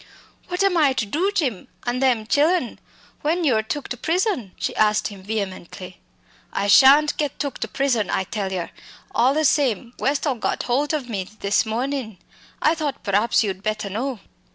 "What 0.47 0.63
am 0.63 0.77
I 0.77 0.93
to 0.93 1.05
do, 1.05 1.31
Jim, 1.31 1.67
an' 1.85 1.99
them 1.99 2.25
chillen 2.25 2.79
when 3.21 3.43
you're 3.43 3.61
took 3.61 3.87
to 3.89 3.97
prison?" 3.97 4.53
she 4.57 4.75
asked 4.75 5.09
him 5.09 5.21
vehemently. 5.21 5.99
"I 6.51 6.65
shan't 6.69 7.15
get 7.17 7.37
took 7.37 7.59
to 7.59 7.67
prison, 7.67 8.09
I 8.09 8.23
tell 8.23 8.51
yer. 8.51 8.71
All 9.13 9.35
the 9.35 9.45
same, 9.45 9.93
Westall 9.99 10.39
got 10.39 10.63
holt 10.63 10.91
o' 10.95 11.01
me 11.01 11.25
this 11.41 11.67
mornin'. 11.67 12.17
I 12.63 12.73
thought 12.73 13.03
praps 13.03 13.43
you'd 13.43 13.61
better 13.61 13.91
know." 13.91 14.19